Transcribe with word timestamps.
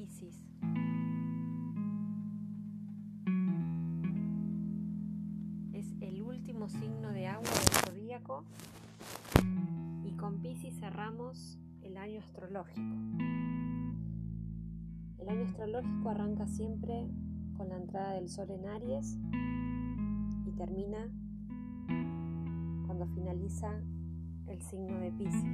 Piscis. 0.00 0.42
Es 5.74 5.94
el 6.00 6.22
último 6.22 6.70
signo 6.70 7.10
de 7.12 7.26
agua 7.26 7.42
del 7.50 7.84
zodíaco 7.84 8.44
y 10.02 10.12
con 10.12 10.40
Piscis 10.40 10.74
cerramos 10.80 11.58
el 11.82 11.98
año 11.98 12.20
astrológico. 12.20 12.96
El 15.18 15.28
año 15.28 15.44
astrológico 15.44 16.08
arranca 16.08 16.46
siempre 16.46 17.06
con 17.58 17.68
la 17.68 17.76
entrada 17.76 18.14
del 18.14 18.30
sol 18.30 18.50
en 18.52 18.66
Aries 18.68 19.18
y 20.46 20.52
termina 20.52 21.10
cuando 22.86 23.06
finaliza 23.08 23.70
el 24.46 24.62
signo 24.62 24.98
de 24.98 25.12
Pisces. 25.12 25.44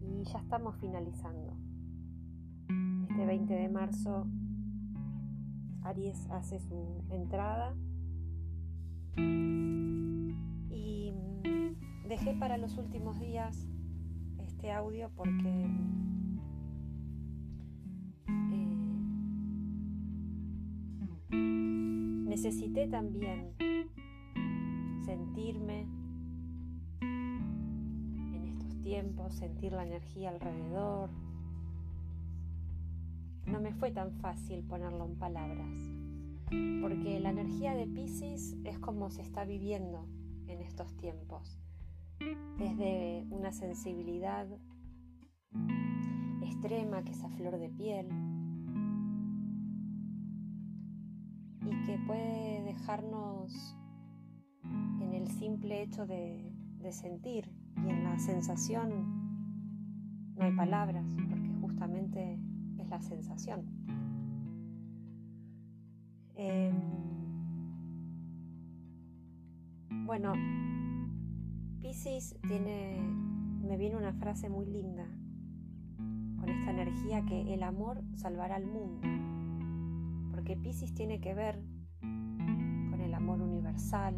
Y 0.00 0.24
ya 0.24 0.38
estamos 0.38 0.74
finalizando. 0.76 1.67
Este 3.38 3.54
20 3.54 3.62
de 3.62 3.68
marzo 3.72 4.26
Aries 5.82 6.28
hace 6.30 6.58
su 6.58 7.04
entrada 7.08 7.72
y 10.70 11.12
dejé 12.08 12.34
para 12.34 12.58
los 12.58 12.76
últimos 12.78 13.20
días 13.20 13.68
este 14.38 14.72
audio 14.72 15.12
porque 15.14 15.68
necesité 21.30 22.88
también 22.88 23.52
sentirme 25.04 25.86
en 27.00 28.44
estos 28.48 28.80
tiempos, 28.82 29.32
sentir 29.34 29.72
la 29.74 29.84
energía 29.86 30.30
alrededor. 30.30 31.27
No 33.50 33.60
me 33.60 33.72
fue 33.72 33.90
tan 33.90 34.12
fácil 34.12 34.64
ponerlo 34.64 35.04
en 35.04 35.16
palabras, 35.16 35.90
porque 36.82 37.18
la 37.20 37.30
energía 37.30 37.74
de 37.74 37.86
Pisces 37.86 38.56
es 38.64 38.78
como 38.78 39.10
se 39.10 39.22
está 39.22 39.44
viviendo 39.44 40.06
en 40.46 40.60
estos 40.60 40.96
tiempos. 40.96 41.58
Desde 42.58 43.26
una 43.30 43.52
sensibilidad 43.52 44.46
extrema 46.42 47.02
que 47.04 47.12
es 47.12 47.24
a 47.24 47.28
flor 47.30 47.58
de 47.58 47.70
piel, 47.70 48.08
que 51.88 51.98
puede 52.06 52.62
dejarnos 52.64 53.74
en 55.00 55.14
el 55.14 55.26
simple 55.28 55.82
hecho 55.82 56.06
de, 56.06 56.52
sentir 56.90 57.50
y 57.84 57.90
en 57.90 58.04
la 58.04 58.18
sensación 58.18 58.90
no 60.36 60.44
hay 60.44 60.52
palabras, 60.52 61.04
porque 61.28 61.52
justamente 61.60 62.38
la 62.88 63.00
sensación. 63.00 63.64
Em, 66.34 66.74
bueno, 70.06 70.32
Pisces 71.80 72.36
tiene, 72.46 73.00
me 73.62 73.76
viene 73.76 73.96
una 73.96 74.12
frase 74.12 74.48
muy 74.48 74.66
linda 74.66 75.06
con 76.38 76.48
esta 76.48 76.70
energía 76.70 77.24
que 77.24 77.54
el 77.54 77.62
amor 77.62 78.02
salvará 78.14 78.56
al 78.56 78.66
mundo, 78.66 79.06
porque 80.32 80.56
Pisces 80.56 80.94
tiene 80.94 81.20
que 81.20 81.34
ver 81.34 81.60
amor 83.18 83.42
universal 83.42 84.14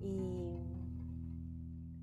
y 0.00 0.58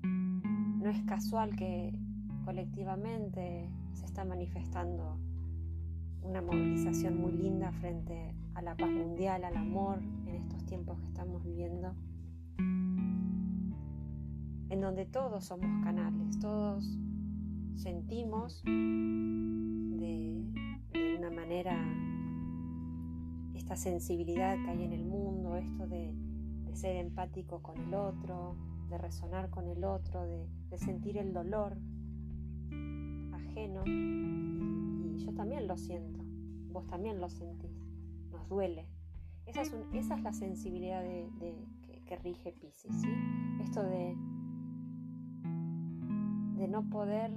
no 0.02 0.90
es 0.90 1.02
casual 1.04 1.54
que 1.54 1.96
colectivamente 2.44 3.70
se 3.96 4.04
está 4.04 4.24
manifestando 4.24 5.18
una 6.22 6.42
movilización 6.42 7.20
muy 7.20 7.32
linda 7.32 7.72
frente 7.72 8.34
a 8.54 8.62
la 8.62 8.76
paz 8.76 8.90
mundial, 8.90 9.44
al 9.44 9.56
amor 9.56 9.98
en 10.26 10.34
estos 10.34 10.64
tiempos 10.66 10.98
que 11.00 11.06
estamos 11.06 11.42
viviendo, 11.42 11.94
en 14.68 14.80
donde 14.80 15.06
todos 15.06 15.44
somos 15.44 15.84
canales, 15.84 16.38
todos 16.38 16.84
sentimos 17.76 18.62
de, 18.64 20.42
una 21.18 21.30
manera 21.30 21.76
esta 23.54 23.76
sensibilidad 23.76 24.56
que 24.62 24.70
hay 24.70 24.82
en 24.84 24.92
el 24.92 25.04
mundo, 25.04 25.56
esto 25.56 25.86
de, 25.86 26.14
ser 26.74 26.96
empático 26.96 27.62
con 27.62 27.78
el 27.78 27.94
otro, 27.94 28.54
de 28.90 28.98
resonar 28.98 29.48
con 29.48 29.66
el 29.66 29.82
otro, 29.82 30.26
de, 30.26 30.46
sentir 30.76 31.16
el 31.16 31.32
dolor 31.32 31.78
Y, 33.56 35.18
yo 35.24 35.32
también 35.34 35.66
lo 35.66 35.76
siento, 35.76 36.20
vos 36.72 36.86
también 36.86 37.20
lo 37.20 37.28
sentís, 37.28 37.70
nos 38.30 38.48
duele. 38.48 38.86
Esa 39.46 39.62
es, 39.62 39.74
esa 39.92 40.14
es 40.14 40.22
la 40.22 40.32
sensibilidad 40.32 41.02
de, 41.02 41.28
que, 42.06 42.16
rige 42.16 42.52
Pisces, 42.52 42.94
¿sí? 43.00 43.08
Esto 43.60 43.82
de, 43.82 44.16
de 46.56 46.68
no 46.68 46.88
poder 46.88 47.32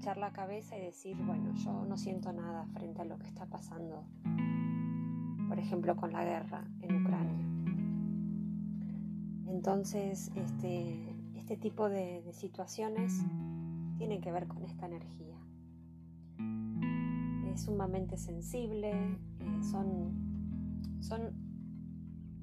echar 0.00 0.16
la 0.16 0.32
cabeza 0.32 0.78
y 0.78 0.80
decir, 0.80 1.14
bueno, 1.26 1.52
yo 1.52 1.84
no 1.84 1.98
siento 1.98 2.32
nada 2.32 2.64
frente 2.72 3.02
a 3.02 3.04
lo 3.04 3.18
que 3.18 3.26
está 3.26 3.44
pasando, 3.44 4.02
por 5.46 5.58
ejemplo, 5.58 5.94
con 5.94 6.12
la 6.12 6.24
guerra 6.24 6.64
en 6.80 7.02
Ucrania. 7.02 7.46
Entonces, 9.46 10.32
este, 10.36 11.19
este 11.50 11.62
tipo 11.62 11.88
de, 11.88 12.22
situaciones 12.32 13.24
tienen 13.98 14.20
que 14.20 14.30
ver 14.30 14.46
con 14.46 14.62
esta 14.62 14.86
energía. 14.86 15.36
Es 17.52 17.62
sumamente 17.62 18.16
sensible, 18.16 18.92
eh, 18.92 19.62
son, 19.68 21.00
son 21.00 21.32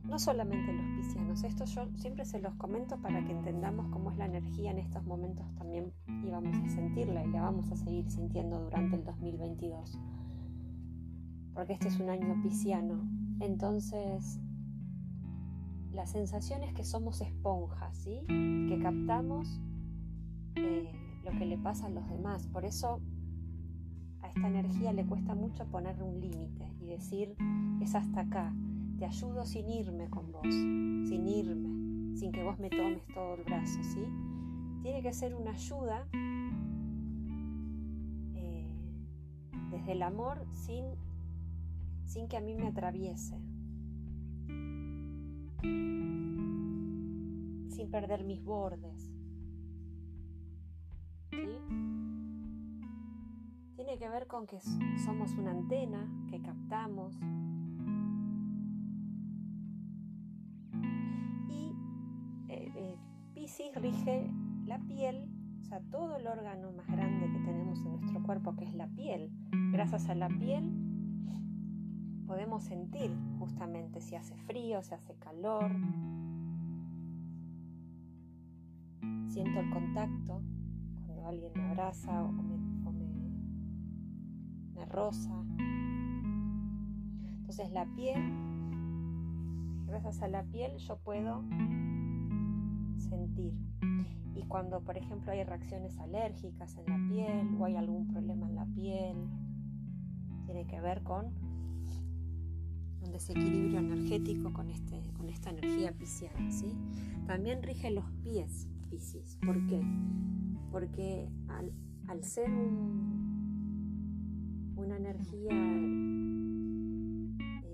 no 0.03 0.19
solamente 0.19 0.73
los 0.73 0.85
piscianos, 0.97 1.45
esto 1.45 1.63
yo 1.63 1.87
siempre 1.95 2.25
se 2.25 2.39
los 2.39 2.53
comento 2.55 3.01
para 3.01 3.23
que 3.23 3.31
entendamos 3.31 3.87
cómo 3.91 4.11
es 4.11 4.17
la 4.17 4.25
energía 4.25 4.71
en 4.71 4.79
estos 4.79 5.05
momentos 5.05 5.55
también 5.55 5.93
y 6.25 6.29
vamos 6.29 6.57
a 6.57 6.67
sentirla 6.67 7.23
y 7.23 7.31
la 7.31 7.43
vamos 7.43 7.71
a 7.71 7.77
seguir 7.77 8.11
sintiendo 8.11 8.59
durante 8.59 8.97
el 8.97 9.05
2022. 9.05 9.97
Porque 11.53 11.71
este 11.71 11.87
es 11.87 11.97
un 12.01 12.09
año 12.09 12.41
pisciano. 12.43 13.09
Entonces, 13.39 14.41
la 15.97 16.05
sensación 16.05 16.61
es 16.61 16.73
que 16.75 16.83
somos 16.83 17.21
esponjas, 17.21 17.97
¿sí? 17.97 18.21
Que 18.27 18.79
captamos 18.79 19.59
eh, 20.55 20.91
lo 21.25 21.31
que 21.31 21.47
le 21.47 21.57
pasa 21.57 21.87
a 21.87 21.89
los 21.89 22.07
demás. 22.07 22.45
Por 22.45 22.65
eso 22.65 23.01
a 24.21 24.27
esta 24.27 24.47
energía 24.47 24.93
le 24.93 25.07
cuesta 25.07 25.33
mucho 25.33 25.65
poner 25.65 26.01
un 26.03 26.21
límite 26.21 26.71
y 26.79 26.85
decir, 26.85 27.35
es 27.81 27.95
hasta 27.95 28.21
acá 28.21 28.53
te 28.99 29.05
ayudo 29.05 29.43
sin 29.45 29.71
irme 29.71 30.07
con 30.11 30.31
vos, 30.31 30.43
sin 30.43 31.27
irme, 31.27 32.15
sin 32.15 32.31
que 32.31 32.43
vos 32.43 32.59
me 32.59 32.69
tomes 32.69 33.01
todo 33.15 33.33
el 33.33 33.43
brazo, 33.43 33.81
¿sí? 33.81 34.05
Tiene 34.83 35.01
que 35.01 35.13
ser 35.13 35.33
una 35.33 35.51
ayuda 35.51 36.07
eh, 38.35 38.71
desde 39.71 39.93
el 39.93 40.03
amor 40.03 40.45
sin, 40.53 40.85
sin 42.05 42.27
que 42.27 42.37
a 42.37 42.41
mí 42.41 42.53
me 42.53 42.67
atraviese, 42.67 43.41
sin 45.61 47.37
perder 47.91 48.23
mis 48.23 48.43
bordes. 48.43 49.11
¿sí? 51.29 51.47
Tiene 53.75 53.97
que 53.97 54.09
ver 54.09 54.27
con 54.27 54.47
que 54.47 54.59
somos 55.05 55.33
una 55.33 55.51
antena 55.51 56.09
que 56.29 56.41
captamos, 56.41 57.17
rige 63.79 64.29
la 64.65 64.79
piel, 64.79 65.29
o 65.61 65.65
sea, 65.65 65.81
todo 65.91 66.17
el 66.17 66.27
órgano 66.27 66.71
más 66.71 66.87
grande 66.87 67.31
que 67.31 67.39
tenemos 67.39 67.79
en 67.79 67.91
nuestro 67.91 68.23
cuerpo, 68.23 68.55
que 68.55 68.65
es 68.65 68.73
la 68.73 68.87
piel. 68.87 69.31
Gracias 69.71 70.09
a 70.09 70.15
la 70.15 70.29
piel 70.29 70.86
podemos 72.27 72.63
sentir 72.63 73.09
justamente 73.39 74.01
si 74.01 74.15
hace 74.15 74.35
frío, 74.35 74.83
si 74.83 74.93
hace 74.93 75.15
calor. 75.15 75.71
Siento 79.29 79.59
el 79.59 79.69
contacto 79.69 80.41
cuando 81.05 81.25
alguien 81.25 81.51
me 81.55 81.63
abraza 81.63 82.23
o 82.23 82.31
me, 82.31 82.57
me 84.75 84.85
roza. 84.85 85.31
Entonces 87.37 87.71
la 87.71 87.85
piel, 87.95 88.21
gracias 89.87 90.21
a 90.21 90.27
la 90.27 90.43
piel 90.43 90.77
yo 90.77 90.97
puedo 90.97 91.43
sentir. 92.97 93.53
Y 94.35 94.43
cuando, 94.43 94.81
por 94.81 94.97
ejemplo, 94.97 95.31
hay 95.31 95.43
reacciones 95.43 95.97
alérgicas 95.97 96.75
en 96.77 96.85
la 96.85 97.09
piel 97.09 97.55
o 97.57 97.65
hay 97.65 97.75
algún 97.77 98.07
problema 98.07 98.47
en 98.47 98.55
la 98.55 98.65
piel, 98.65 99.15
tiene 100.45 100.67
que 100.67 100.79
ver 100.81 101.03
con 101.03 101.46
un 103.01 103.11
desequilibrio 103.11 103.79
energético 103.79 104.51
con, 104.53 104.69
este, 104.69 105.01
con 105.15 105.29
esta 105.29 105.49
energía 105.49 105.91
pisciana. 105.91 106.51
¿sí? 106.51 106.73
También 107.25 107.63
rige 107.63 107.91
los 107.91 108.05
pies. 108.23 108.67
Pisces. 108.89 109.37
¿Por 109.45 109.67
qué? 109.67 109.81
Porque 110.71 111.29
al, 112.07 112.23
ser 112.23 112.49
una 114.77 114.95
energía 114.95 115.51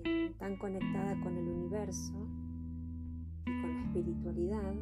eh, 0.04 0.34
tan 0.38 0.56
conectada 0.56 1.20
con 1.20 1.36
el 1.36 1.46
universo 1.46 2.14
y 3.46 3.60
con 3.60 3.76
la 3.76 3.82
espiritualidad, 3.84 4.74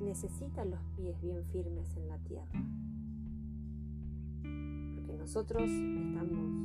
necesita 0.00 0.64
los 0.64 0.80
pies 0.96 1.20
bien 1.20 1.44
firmes 1.52 1.94
en 1.96 2.08
la 2.08 2.18
tierra. 2.18 2.64
Porque 4.94 5.14
nosotros 5.18 5.68
estamos 5.68 6.55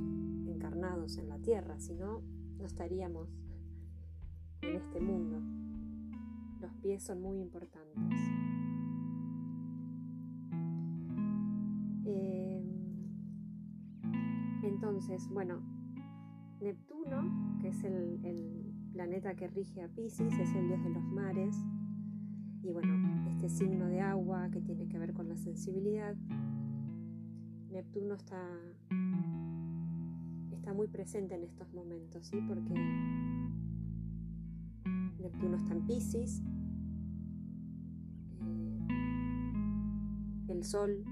tierra, 1.52 1.78
si 1.80 1.94
no, 1.94 2.22
no 2.60 2.66
estaríamos 2.66 3.28
en 4.62 4.78
este 4.78 5.02
mundo. 5.02 5.38
Los 6.62 6.74
pies 6.76 7.04
son 7.04 7.22
muy 7.22 7.42
importantes. 7.42 8.18
Em, 12.06 12.64
entonces, 14.64 15.28
bueno, 15.28 15.62
Neptuno, 16.62 17.60
que 17.60 17.68
es 17.68 17.84
el, 17.84 18.24
el, 18.24 18.72
planeta 18.94 19.36
que 19.36 19.50
rige 19.50 19.82
a 19.82 19.90
Pisces, 19.90 20.34
es 20.40 20.56
el 20.56 20.70
dios 20.70 20.82
de 20.86 20.90
los 20.90 21.04
mares. 21.04 21.58
Y 22.64 22.72
bueno, 22.72 23.28
este 23.28 23.50
signo 23.50 23.88
de 23.88 24.00
agua 24.00 24.50
que 24.52 24.62
tiene 24.62 24.88
que 24.88 24.98
ver 24.98 25.12
con 25.12 25.28
la 25.28 25.36
sensibilidad. 25.36 26.16
Neptuno 27.70 28.16
está, 28.16 28.42
está 30.62 30.74
muy 30.76 30.88
presente 30.88 31.34
en 31.34 31.44
estos 31.44 31.74
momentos, 31.74 32.24
¿sí? 32.28 32.40
Porque 32.48 32.76
Neptuno 35.20 35.58
está 35.58 35.74
en 35.74 35.88
Pisces, 35.88 36.44
eh, 38.42 38.80
el 40.50 40.64
Sol 40.64 41.04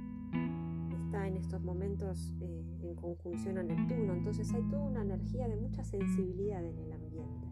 está 1.04 1.28
en 1.28 1.38
estos 1.38 1.63
momentos 1.63 2.31
eh, 2.42 2.63
en 2.84 2.94
conjunción 2.94 3.57
a 3.57 3.63
Neptuno, 3.63 4.13
entonces 4.13 4.54
hay 4.54 4.62
toda 4.69 4.84
una 4.84 5.01
energía 5.01 5.48
de 5.48 5.56
mucha 5.56 5.84
sensibilidad 5.84 6.63
en 6.63 6.78
el 6.78 6.92
ambiente. 6.92 7.48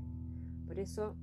Por 0.67 0.77
eso 0.77 1.15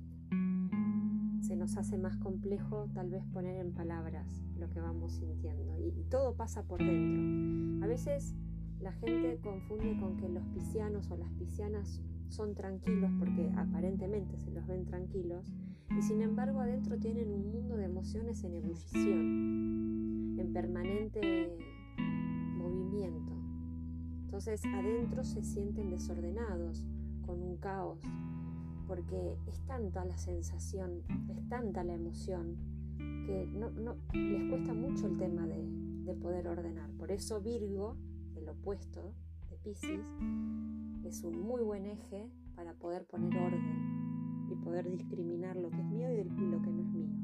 se 1.39 1.55
nos 1.55 1.77
hace 1.77 1.97
más 1.97 2.17
complejo 2.17 2.89
tal 2.93 3.11
vez 3.11 3.23
poner 3.27 3.61
en 3.65 3.71
palabras 3.71 4.43
lo 4.57 4.69
que 4.69 4.81
vamos 4.81 5.13
sintiendo 5.13 5.79
y, 5.79 6.03
todo 6.09 6.35
pasa 6.35 6.63
por 6.63 6.79
dentro. 6.79 7.85
A 7.85 7.87
veces 7.87 8.35
la 8.85 8.91
gente 8.91 9.39
confunde 9.41 9.97
con 9.99 10.15
que 10.15 10.29
los 10.29 10.45
piscianos 10.49 11.09
o 11.09 11.17
las 11.17 11.31
piscianas 11.31 12.03
son 12.29 12.53
tranquilos 12.53 13.09
porque 13.17 13.51
aparentemente 13.57 14.37
se 14.37 14.51
los 14.51 14.67
ven 14.67 14.85
tranquilos 14.85 15.51
y 15.97 16.03
sin 16.03 16.21
embargo 16.21 16.59
adentro 16.59 16.99
tienen 16.99 17.33
un 17.33 17.51
mundo 17.51 17.77
de 17.77 17.85
emociones 17.85 18.43
en 18.43 18.53
ebullición, 18.53 20.37
en 20.39 20.53
permanente 20.53 21.57
movimiento. 22.57 23.33
Entonces 24.25 24.63
adentro 24.65 25.23
se 25.23 25.41
sienten 25.41 25.89
desordenados, 25.89 26.85
con 27.25 27.41
un 27.41 27.57
caos, 27.57 27.97
porque 28.85 29.35
es 29.47 29.65
tanta 29.65 30.05
la 30.05 30.17
sensación, 30.19 31.01
es 31.27 31.49
tanta 31.49 31.83
la 31.83 31.95
emoción, 31.95 32.55
que 32.99 33.47
no, 33.51 33.95
les 34.13 34.47
cuesta 34.47 34.75
mucho 34.75 35.07
el 35.07 35.17
tema 35.17 35.47
de, 35.47 35.67
de 36.05 36.13
poder 36.13 36.47
ordenar. 36.47 36.91
Por 36.91 37.11
eso 37.11 37.41
Virgo, 37.41 37.97
el 38.45 38.49
opuesto 38.49 39.11
de 39.49 39.57
Pisces, 39.57 40.05
es 41.03 41.23
un 41.23 41.41
muy 41.41 41.63
buen 41.63 41.87
eje 41.87 42.29
para 42.55 42.75
poder 42.75 43.05
poner 43.07 43.35
orden 43.35 44.47
y 44.51 44.55
poder 44.55 44.87
discriminar 44.89 45.55
lo 45.55 45.71
que 45.71 45.81
es 45.81 45.85
mío 45.85 46.11
y 46.11 46.23
lo 46.23 46.61
que 46.61 46.71
no 46.71 46.81
es 46.83 46.89
mío. 46.89 47.15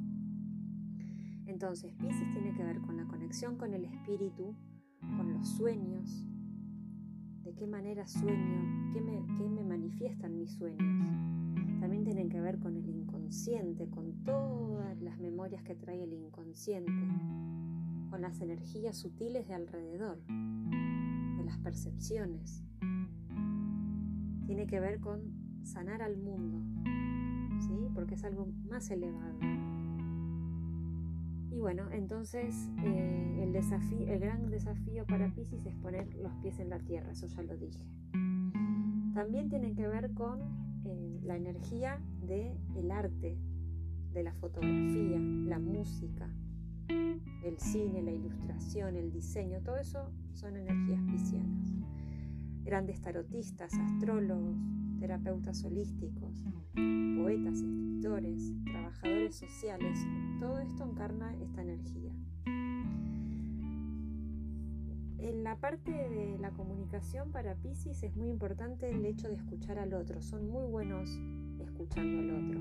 Entonces, 1.46 1.94
Pisces 1.94 2.32
tiene 2.34 2.56
que 2.56 2.64
ver 2.64 2.82
con 2.82 2.98
la 2.98 3.06
conexión 3.06 3.56
con 3.58 3.74
el 3.76 3.86
espíritu, 3.86 4.56
con 5.00 5.32
los 5.32 5.48
sueños, 5.48 6.28
de 7.44 7.54
qué 7.54 7.68
manera 7.68 8.08
sueño, 8.08 8.92
qué 8.92 9.02
me, 9.02 9.64
manifiestan 9.64 10.40
mis 10.40 10.52
sueños. 10.54 10.80
También 11.80 12.04
tienen 12.04 12.30
que 12.30 12.42
ver 12.42 12.60
con 12.60 12.78
el 12.78 12.90
inconsciente, 12.90 13.88
con 13.90 14.24
todas 14.24 15.00
las 15.02 15.20
memorias 15.20 15.62
que 15.62 15.76
trae 15.76 16.04
el 16.04 16.14
inconsciente, 16.14 16.92
con 18.10 18.22
las 18.22 18.42
energías 18.42 18.98
sutiles 18.98 19.48
de 19.48 19.54
alrededor, 19.54 20.20
de 20.26 20.91
las 21.52 21.60
percepciones 21.60 22.64
tiene 24.46 24.68
que 24.68 24.80
ver 24.80 25.02
con 25.02 25.20
sanar 25.64 26.02
al 26.02 26.16
mundo, 26.18 26.60
¿sí? 27.60 27.90
porque 27.94 28.16
es 28.16 28.24
algo 28.24 28.48
más 28.70 28.90
elevado. 28.90 29.38
Y 31.52 31.60
bueno, 31.60 31.92
entonces 31.92 32.70
eh, 32.86 33.44
el, 33.44 33.52
desafío, 33.52 34.08
el 34.08 34.20
gran 34.20 34.50
desafío 34.50 35.06
para 35.06 35.34
Pisces 35.34 35.66
es 35.66 35.76
poner 35.76 36.16
los 36.16 36.34
pies 36.36 36.58
en 36.60 36.70
la 36.70 36.80
tierra, 36.80 37.12
eso 37.12 37.28
ya 37.28 37.42
lo 37.42 37.58
dije. 37.58 37.86
También 39.14 39.50
tiene 39.50 39.74
que 39.74 39.88
ver 39.90 40.14
con 40.14 40.40
eh, 40.86 41.20
la 41.24 41.36
energía 41.36 42.00
del 42.22 42.58
el 42.78 42.92
arte, 42.92 43.38
de 44.14 44.24
la 44.24 44.34
fotografía, 44.36 45.20
la 45.20 45.60
música, 45.60 46.30
el 47.44 47.58
cine, 47.58 48.02
la 48.02 48.12
ilustración, 48.12 48.96
el 48.96 49.12
diseño, 49.12 49.62
todo 49.62 49.78
eso 49.78 50.12
son 50.34 50.58
energías 50.58 51.02
piscianas 51.04 51.72
grandes 52.64 53.02
tarotistas, 53.02 53.74
astrólogos, 53.74 54.56
terapeutas 55.00 55.64
holísticos, 55.64 56.44
poetas, 56.74 57.60
escritores, 57.60 58.54
trabajadores 58.66 59.36
sociales, 59.36 60.00
todo 60.40 60.60
esto 60.60 60.84
encarna 60.84 61.36
esta 61.42 61.62
energía. 61.62 62.14
En 65.18 65.44
la 65.44 65.56
parte 65.58 65.92
de 65.92 66.38
la 66.40 66.52
comunicación 66.52 67.32
para 67.32 67.56
Pisces 67.56 68.04
es 68.04 68.16
muy 68.16 68.30
importante 68.30 68.90
el 68.90 69.06
hecho 69.06 69.28
de 69.28 69.36
escuchar 69.36 69.78
al 69.78 69.94
otro, 69.94 70.22
son 70.22 70.48
muy 70.48 70.66
buenos 70.66 71.10
escuchando 71.60 72.20
al 72.20 72.46
otro. 72.46 72.60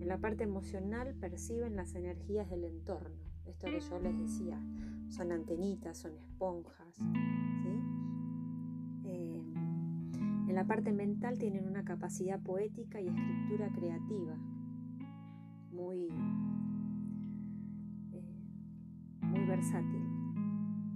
En 0.00 0.08
la 0.08 0.18
parte 0.18 0.44
emocional 0.44 1.14
perciben 1.14 1.76
las 1.76 1.94
energías 1.94 2.48
del 2.50 2.64
entorno, 2.64 3.31
esto 3.46 3.66
que 3.66 3.80
yo 3.80 3.98
les 4.00 4.18
decía, 4.18 4.60
son 5.08 5.32
antenitas, 5.32 5.98
son 5.98 6.16
esponjas, 6.16 6.98
En 10.52 10.56
la 10.56 10.66
parte 10.66 10.92
mental 10.92 11.38
tienen 11.38 11.66
una 11.66 11.82
capacidad 11.82 12.38
poética 12.38 13.00
y 13.00 13.08
escritura 13.08 13.70
creativa 13.72 14.36
muy, 15.70 16.08
eh, 18.12 18.34
muy 19.22 19.46
versátil. 19.46 20.02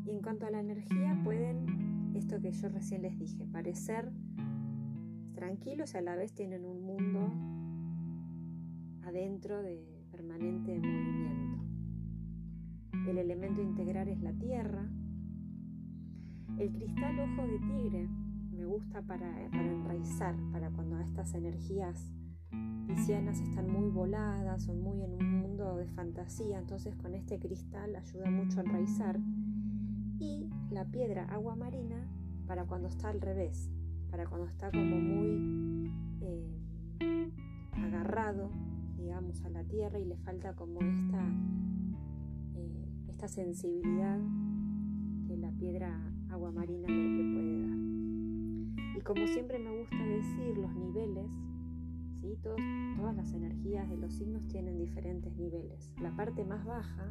Y 0.04 0.10
en 0.10 0.20
cuanto 0.20 0.44
a 0.44 0.50
la 0.50 0.60
energía, 0.60 1.18
pueden, 1.24 2.12
esto 2.14 2.38
que 2.38 2.52
yo 2.52 2.68
recién 2.68 3.00
les 3.00 3.18
dije, 3.18 3.46
parecer 3.46 4.12
tranquilos 5.34 5.94
y 5.94 5.96
a 5.96 6.02
la 6.02 6.16
vez 6.16 6.34
tienen 6.34 6.66
un 6.66 6.82
mundo 6.82 7.32
adentro 9.06 9.62
de 9.62 9.82
permanente 10.10 10.78
movimiento. 10.78 11.45
El 13.06 13.18
elemento 13.18 13.62
integral 13.62 14.08
es 14.08 14.20
la 14.20 14.32
tierra. 14.32 14.90
El 16.58 16.72
cristal 16.72 17.20
ojo 17.20 17.46
de 17.46 17.58
tigre 17.60 18.08
me 18.50 18.64
gusta 18.64 19.02
para, 19.02 19.44
enraizar, 19.52 20.34
para 20.50 20.70
cuando 20.70 20.98
estas 20.98 21.34
energías 21.34 22.12
piscianas 22.86 23.40
están 23.40 23.70
muy 23.70 23.90
voladas, 23.90 24.64
son 24.64 24.80
muy 24.80 25.02
en 25.02 25.12
un 25.12 25.40
mundo 25.40 25.76
de 25.76 25.86
fantasía, 25.88 26.58
entonces 26.58 26.96
con 26.96 27.14
este 27.14 27.38
cristal 27.38 27.94
ayuda 27.94 28.30
mucho 28.30 28.60
a 28.60 28.62
enraizar. 28.64 29.20
Y 30.18 30.48
la 30.70 30.84
piedra 30.86 31.26
agua 31.26 31.54
marina 31.54 32.08
para 32.46 32.64
cuando 32.64 32.88
está 32.88 33.10
al 33.10 33.20
revés, 33.20 33.70
para 34.10 34.26
cuando 34.26 34.46
está 34.48 34.70
como 34.70 34.96
muy 34.96 35.92
eh, 36.22 37.30
agarrado, 37.72 38.50
digamos, 38.96 39.44
a 39.44 39.50
la 39.50 39.62
tierra 39.64 39.98
y 39.98 40.06
le 40.06 40.16
falta 40.16 40.54
como 40.54 40.80
esta, 40.80 41.22
esta 43.16 43.28
sensibilidad 43.28 44.20
que 45.26 45.38
la 45.38 45.50
piedra 45.52 45.98
agua 46.28 46.52
marina 46.52 46.86
le 46.86 47.32
puede 47.32 47.62
dar. 47.62 48.94
Y 48.94 49.00
como 49.00 49.26
siempre 49.26 49.58
me 49.58 49.74
gusta 49.74 50.04
decir, 50.04 50.58
los 50.58 50.74
niveles, 50.74 51.30
¿sí? 52.20 52.36
todas 52.42 53.16
las 53.16 53.32
energías 53.32 53.88
de 53.88 53.96
los 53.96 54.12
signos 54.12 54.46
tienen 54.48 54.76
diferentes 54.76 55.34
niveles. 55.34 55.90
La 55.98 56.14
parte 56.14 56.44
más 56.44 56.66
baja 56.66 57.10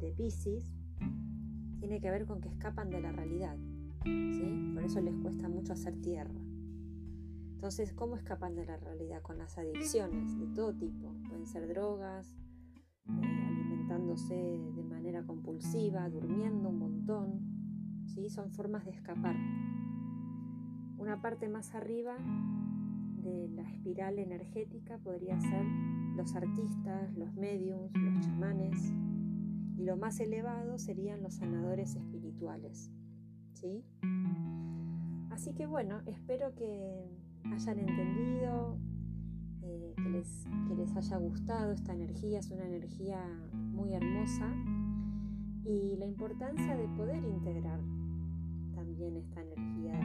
de 0.00 0.10
Pisces 0.10 0.74
tiene 1.78 2.00
que 2.00 2.10
ver 2.10 2.26
con 2.26 2.40
que 2.40 2.48
escapan 2.48 2.90
de 2.90 3.00
la 3.00 3.12
realidad. 3.12 3.56
¿sí? 4.02 4.72
Por 4.74 4.82
eso 4.82 5.00
les 5.00 5.14
cuesta 5.18 5.48
mucho 5.48 5.74
hacer 5.74 5.94
tierra. 6.00 6.40
Entonces, 7.52 7.92
¿cómo 7.92 8.16
escapan 8.16 8.56
de 8.56 8.66
la 8.66 8.78
realidad? 8.78 9.22
Con 9.22 9.38
las 9.38 9.58
adicciones 9.58 10.36
de 10.40 10.48
todo 10.48 10.74
tipo. 10.74 11.14
Pueden 11.28 11.46
ser 11.46 11.68
drogas, 11.68 12.34
eh, 13.06 13.53
de 13.98 14.82
manera 14.82 15.24
compulsiva, 15.24 16.08
durmiendo 16.08 16.68
un 16.68 16.78
montón. 16.78 18.04
¿sí? 18.06 18.28
Son 18.28 18.50
formas 18.50 18.84
de 18.84 18.90
escapar. 18.90 19.36
Una 20.98 21.20
parte 21.20 21.48
más 21.48 21.74
arriba 21.74 22.16
de 23.22 23.48
la 23.48 23.62
espiral 23.62 24.18
energética 24.18 24.98
podría 24.98 25.38
ser 25.40 25.64
los 26.16 26.34
artistas, 26.34 27.16
los 27.16 27.34
mediums, 27.34 27.92
los 27.96 28.20
chamanes, 28.20 28.92
y 29.76 29.84
lo 29.84 29.96
más 29.96 30.18
elevado 30.20 30.78
serían 30.78 31.22
los 31.22 31.34
sanadores 31.34 31.94
espirituales. 31.94 32.90
¿sí? 33.52 33.84
Así 35.30 35.54
que 35.54 35.66
bueno, 35.66 36.00
espero 36.06 36.54
que 36.54 37.04
hayan 37.52 37.78
entendido, 37.78 38.78
eh, 39.62 39.94
que, 39.96 40.10
les, 40.10 40.46
haya 40.96 41.16
gustado 41.16 41.72
esta 41.72 41.92
energía, 41.92 42.38
es 42.38 42.50
una 42.50 42.66
energía 42.66 43.20
muy 43.72 43.94
hermosa 43.94 44.48
y 45.64 45.96
la 45.96 46.06
importancia 46.06 46.76
de 46.76 46.86
poder 46.88 47.24
integrar 47.24 47.80
también 48.74 49.16
esta 49.16 49.42
energía. 49.42 49.98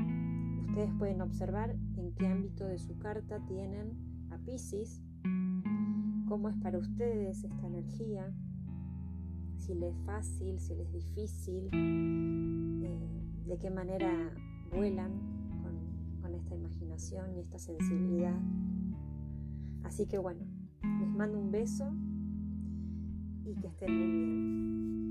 Ustedes 0.68 0.92
pueden 0.98 1.22
observar 1.22 1.76
en 1.98 2.14
qué 2.14 2.28
ámbito 2.28 2.66
de 2.66 2.80
su 2.80 2.98
carta 2.98 3.40
tienen 3.46 4.28
a 4.32 4.38
Pisces, 4.40 5.04
cómo 6.28 6.50
es 6.50 6.58
para 6.58 6.78
ustedes 6.80 7.44
esta 7.44 7.68
energía, 7.68 8.34
si 9.58 9.76
les 9.76 9.94
es 9.94 10.02
fácil, 10.06 10.60
si 10.60 10.76
les 10.76 10.88
es 10.88 10.94
difícil, 10.94 11.70
eh, 11.74 13.20
de 13.46 13.58
qué 13.60 13.70
manera 13.70 14.32
vuelan 14.72 15.12
con, 16.22 16.34
esta 16.34 16.56
imaginación 16.56 17.36
y 17.36 17.40
esta 17.40 17.58
sensibilidad. 17.58 18.40
Así 19.84 20.06
que 20.06 20.20
bueno, 20.20 20.42
mando 21.20 21.38
un 21.38 21.52
beso 21.52 21.84
y 23.44 23.54
que 23.60 23.68
estén 23.68 23.92
muy 23.94 24.08
bien. 24.08 25.09